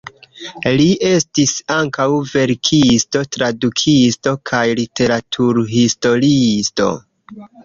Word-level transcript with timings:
Li 0.77 0.85
estis 1.09 1.51
ankaŭ 1.75 2.07
verkisto, 2.29 3.21
tradukisto 3.37 4.35
kaj 4.53 4.63
literaturhistoriisto. 4.81 6.91